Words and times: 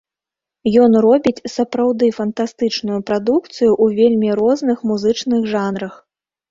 Ён 0.85 0.91
робіць 1.05 1.43
сапраўды 1.55 2.09
фантастычную 2.19 2.99
прадукцыю 3.11 3.71
ў 3.83 4.01
вельмі 4.01 4.29
розных 4.45 4.77
музычных 4.95 5.41
жанрах. 5.55 5.93